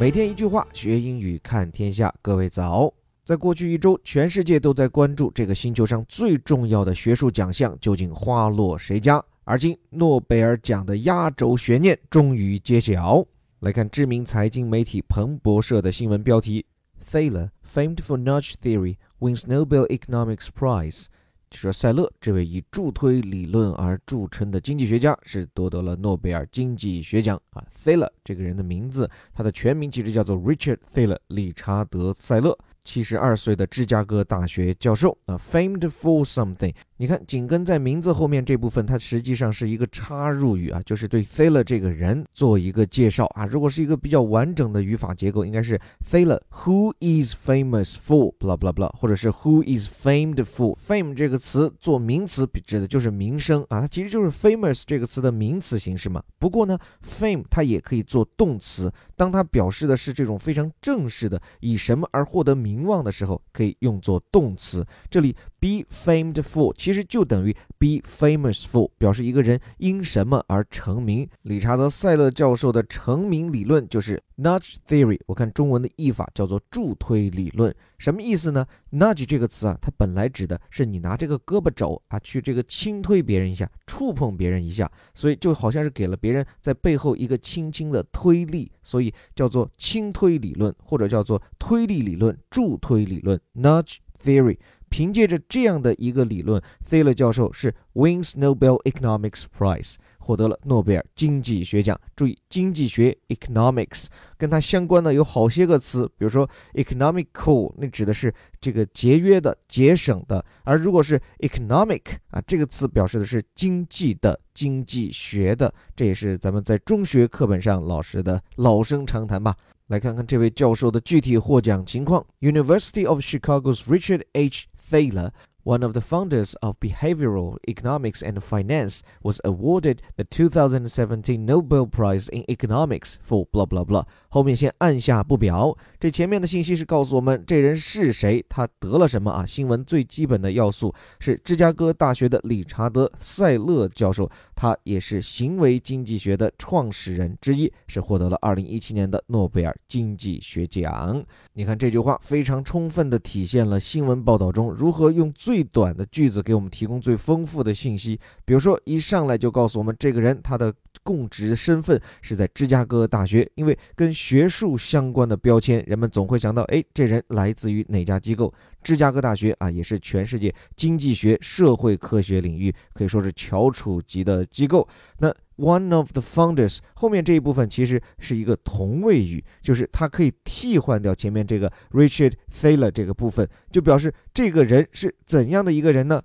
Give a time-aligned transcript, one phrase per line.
[0.00, 2.14] 每天一句话，学英语看天下。
[2.22, 2.94] 各位早！
[3.24, 9.20] 在过去一周，全世界都在关注这个星球上最重要的学术奖项究竟花落谁家。
[9.42, 13.26] 而今，诺贝尔奖的压轴悬念终于揭晓。
[13.58, 16.64] 来看知名财经媒体彭博社的新闻标题
[17.04, 21.06] ：Thaler, famed for nudge theory, wins Nobel Economics Prize。
[21.50, 27.64] 就说塞勒这位以助推理论而著称的经济学家是夺得了诺贝尔经济学奖啊。
[27.74, 35.38] Thaler 这个人的名字，他的全名其实叫做 Richard Thaler，理查德·塞勒，七十二岁的芝加哥大学教授啊。
[35.38, 36.74] Famed for something。
[37.00, 43.46] 你看，紧跟在名字后面这部分，它实际上是一个插入语啊，就是对 Thaler 这个人做一个介绍啊。
[43.46, 50.76] 如果是一个比较完整的语法结构，应该是 Thaler who is famous for，blah blah blah，或者是 who is famed for。
[50.76, 56.20] Fame 这个词做名词，指的就是名声啊，它其实就是 famous 这个词的名词形式嘛。
[56.40, 64.84] 不过呢，fame 它也可以做动词，当它表示的是这种非常正式的以什么而获得名望的时候，可以用作动词。
[65.08, 66.74] 这里 be famed for。
[66.76, 71.28] 其实就等于 be famous for，表示一个人因什么而成名。
[71.42, 75.18] 理查德·塞勒教授的成名理论就是 nudge theory。
[75.26, 94.56] 我看中文的译法叫做助推理论，什么意思呢？nudge 这个词啊，它本来指的是你拿这个胳膊肘啊去这个轻推别人一下，触碰别人一下，所以就好像是给了别人在背后一个轻轻的推力，所以叫做轻推理论，或者叫做推力理论、助推理论 nudge theory。
[94.88, 102.00] 凭借着这样的一个理论，Thaler 教授是 wins Nobel Economics Prize，获得了诺贝尔经济学奖。
[102.16, 115.72] 注意，经济学 economics 跟它相关的有好些个词，比如说 economical，那指的是这个节约的、节省的；而如果是 economic 啊，这个词表示的是经济的、经济学的。
[115.94, 119.54] 这也是咱们在中学课本上老师的老生常谈吧。
[119.88, 124.66] 来看看这位教授的具体获奖情况：University of Chicago's Richard H.
[124.90, 125.32] Thaler,
[125.68, 132.30] one of the founders of behavioral economics and finance, was awarded the 2017 Nobel Prize
[132.30, 134.06] in Economics for blah blah blah。
[134.30, 139.44] 后面先按下不表，这前面的信息是告诉我们这人是谁，他得了什么啊？
[139.44, 151.22] 新闻最基本的要素是芝加哥大学的理查德·塞勒教授，他也是行为经济学的创始人之一，是获得了2017年的诺贝尔经济学奖。
[151.52, 158.16] 你看这句话非常充分地体现了新闻报道中如何用最最短的句子给我们提供最丰富的信息。
[158.44, 168.54] 比如说，一上来就告诉我们这个人他的供职身份是在芝加哥大学，因为跟学术相关的标签，人们总会想到，哎，这人来自于哪家机构？
[168.84, 174.86] 芝加哥大学啊，也是全世界经济学、社会科学领域可以说是翘楚级的机构。
[175.18, 186.22] 那 one of the founders 后面这一部分其实是一个同位语，就是它可以替换掉前面这个 Richard Thaler 这个部分，就表示这个人是怎样的一个人呢？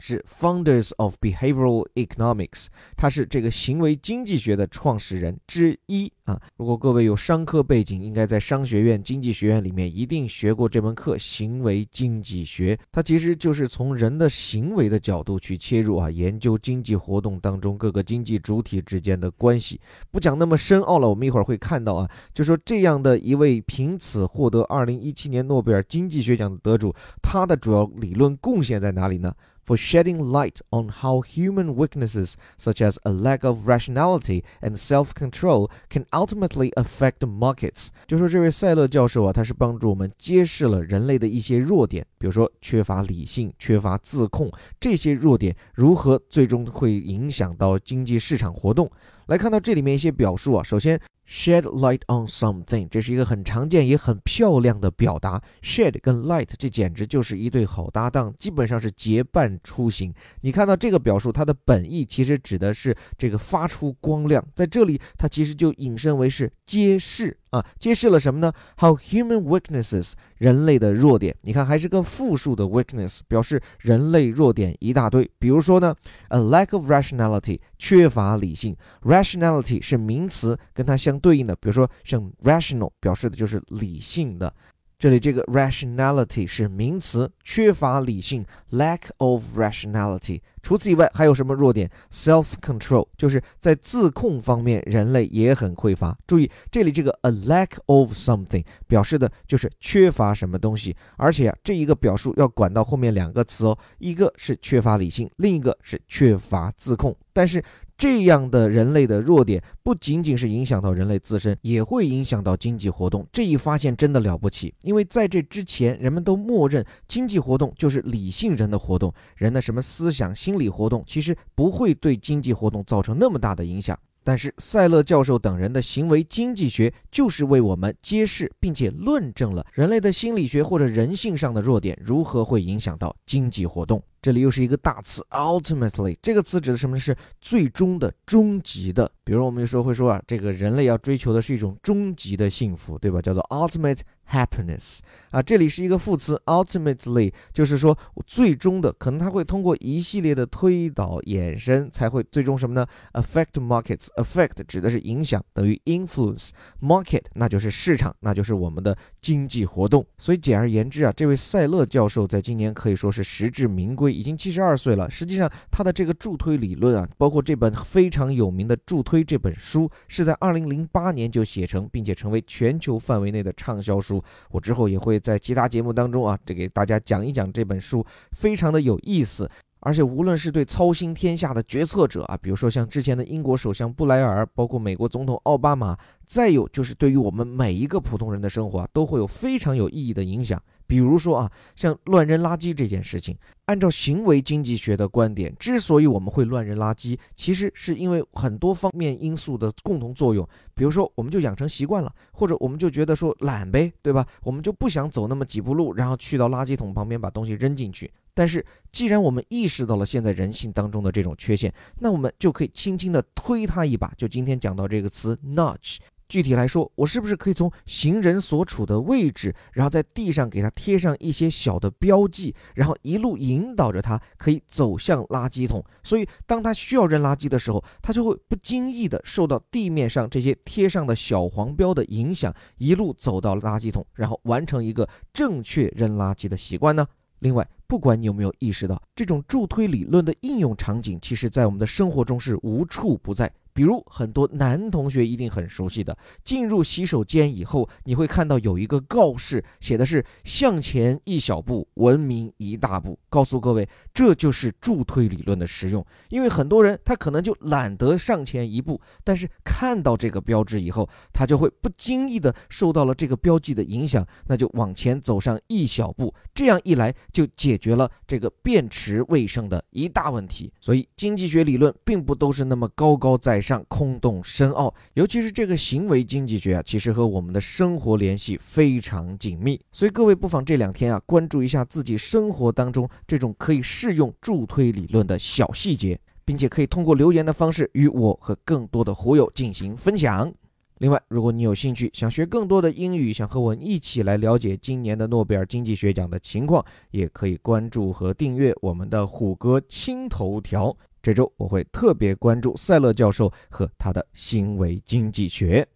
[0.00, 2.66] 是 Founders of Behavioral Economics，
[2.96, 6.40] 他是这个行为经济学的创始人之一啊。
[6.56, 12.78] 如果各位有商科背景，应该在商学院、经济学院里面一定学过这门课——行为经济学。
[12.92, 19.80] 它其实就是从人的行为的角度去切入啊，研究经济活动当中各个经济主体之间的关系。
[20.10, 29.34] 不讲那么深奥了，我们一会儿会看到啊，就说这样的一位凭此获得2017年诺贝尔经济学奖的得主，他的主要理论贡献在哪里呢
[29.66, 36.04] ？for shedding light on how human weaknesses, such as a lack of rationality and self-control, can
[36.14, 37.88] ultimately affect markets。
[38.06, 48.90] 就说这位塞勒教授啊，他是帮助我们揭示了人类的一些弱点，比如说缺乏理性、缺乏自控，这些弱点如何最终会影响到经济市场活动。
[49.26, 51.00] 来看到这里面一些表述啊，首先。
[51.26, 55.42] Shed light on something，这是一个很常见也很漂亮的表达。
[55.62, 60.12] Shed 跟 light，这简直就是一对好搭档，基本上是结伴出行。
[60.42, 67.38] 你看到这个表述，它的本意其实指的是这个发出光亮，在这里它其实就引申为是揭示。
[67.54, 71.36] 啊，揭示了什么呢？How human weaknesses，人类的弱点。
[71.42, 75.30] 你看，还是个复数的 weakness，表示人类弱点一大堆。
[75.38, 75.94] 比如说呢
[76.30, 78.76] ，a lack of rationality，缺乏理性。
[79.02, 84.52] rationality 是名词，跟它相对应的，比如说像 rational，表示的就是理性的。
[84.98, 90.40] 这里这个 rationality 是名词，缺乏理性，lack of rationality。
[90.62, 96.16] 除此以外，还有什么弱点？self control 就是在自控方面，人类也很匮乏。
[96.26, 107.14] 注意这里这个 a lack of something 表示的就是缺乏什么东西，而且啊，这一个表述要管到后面两个词哦，一个是缺乏理性，另一个是缺乏自控。
[107.34, 107.62] 但是
[107.96, 113.26] 这样的人类的弱点，不仅仅是影响到人类自身，也会影响到经济活动。
[113.32, 123.98] 这一发现真的了不起，因为在这之前，人们都默认经济活动就是理性人的活动，人的什么思想、心理活动，其实不会对经济活动造成那么大的影响。
[124.26, 134.02] 但是塞勒教授等人的行为经济学就是为我们揭示并且论证了人类的心理学或者人性上的弱点如何会影响到经济活动。
[134.24, 136.98] 这里又是一个大词，ultimately 这个词指的什么？
[136.98, 139.12] 是最终的、终极的。
[139.22, 143.20] 比如我们有时候会说啊，这个人类要追求的是一种终极的幸福，对吧？
[143.20, 144.00] 叫做 ultimate
[144.30, 145.00] happiness
[145.30, 145.42] 啊。
[145.42, 154.06] 这里是一个副词，ultimately 就是说最终的，可能它会通过一系列的推导衍生，才会最终什么呢？affect markets。
[154.16, 156.50] affect 指的是影响，等于 influence
[156.80, 160.06] market，那就是市场，那就是我们的经济活动。
[160.18, 164.13] 所以简而言之啊，这位塞勒教授在今年可以说是实至名归。
[164.14, 165.10] 已经七十二岁了。
[165.10, 174.22] 实际上，他的这个助推理论啊，包括这本非常有名的《助推》这本书，是在二零零八年就写成，并且成为全球范围内的畅销书。
[174.50, 179.50] 我之后也会在其他节目当中啊，这给大家讲一讲这本书，非常的有意思。
[179.84, 185.94] 而且，无论是对操心天下的决策者啊，比如说像之前的英国首相布莱尔，包括美国总统奥巴马，
[186.26, 190.60] 再有就是对于我们每一个普通人的生活啊，都会有非常有意义的影响。
[190.86, 193.36] 比如说啊，像乱扔垃圾这件事情，
[193.66, 200.46] 按照行为经济学的观点，之所以我们会乱扔垃圾，其实是因为很多方面因素的共同作用。
[200.74, 204.26] 比如说，我们就养成习惯了，或者我们就觉得说懒呗，对吧？
[204.42, 208.10] 我们就不想走那么几步路，然后去到垃圾桶旁边把东西扔进去。
[208.34, 214.12] 但是，既然我们意识到了现在人性当中的这种缺陷，那我们就可以轻轻地推他一把。
[214.18, 215.98] 就今天讲到这个词 nudge，
[216.28, 225.84] 具体来说，我是不是可以从行人所处的位置，然后在地上给他贴上一些小的标记，然后一路引导着他，可以走向垃圾桶。
[226.02, 237.06] 所以，当他需要扔垃圾的时候，他就会不经意地受到地面上这些贴上的小黄标的影响，一路走到垃圾桶，然后完成一个正确扔垃圾的习惯呢？
[237.44, 243.52] 另外，不管你有没有意识到，这种助推理论的应用场景，其实在我们的生活中是无处不在。
[243.74, 253.18] 比如很多男同学一定很熟悉的，进入洗手间以后，你会看到有一个告示，写的是“向前一小步，文明一大步”。
[253.28, 256.06] 告诉各位，这就是助推理论的实用。
[256.28, 266.32] 因为很多人他可能就懒得上前一步，但是看到这个标志以后，他就会不经意的受到了这个标记的影响，那就往前走上一小步。
[266.54, 270.72] 这样一来，就解决了这个便池卫生的一大问题。
[270.78, 273.63] 所以，经济学理论并不都是那么高高在。
[273.64, 279.80] 上空洞深奥，尤其是这个行为经济学啊，其实和我们的生活联系非常紧密。
[279.90, 290.52] 所以各位不妨这两天啊，关注一下自己生活当中这种可以适用助推理论的小细节，并且可以通过留言的方式与我和更多的狐友进行分享。
[290.98, 300.96] 另外，如果你有兴趣想学更多的英语，想和我一起来了解今年的诺贝尔经济学奖的情况，也可以关注和订阅我们的虎哥青头条。
[301.24, 305.88] 这周我会特别关注塞勒教授和他的行为经济学。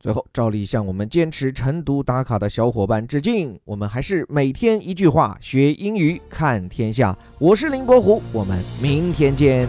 [0.00, 3.56] 最后，照例向我们坚持晨读打卡的小伙伴致敬。
[3.64, 7.16] 我们还是每天一句话，学英语看天下。
[7.38, 9.68] 我是林伯虎，我们明天见。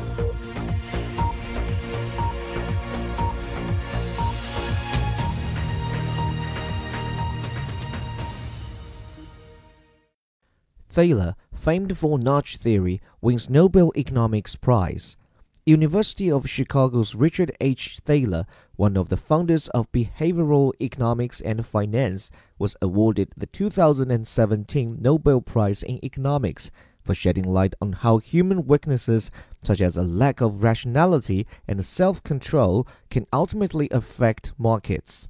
[10.95, 15.17] Thaler, famed for nudge theory, wins Nobel Economics Prize.
[15.65, 17.99] University of Chicago's Richard H.
[18.05, 18.45] Thaler,
[18.77, 25.83] one of the founders of behavioral economics and finance, was awarded the 2017 Nobel Prize
[25.83, 26.71] in Economics
[27.01, 29.31] for shedding light on how human weaknesses
[29.65, 35.29] such as a lack of rationality and self-control can ultimately affect markets.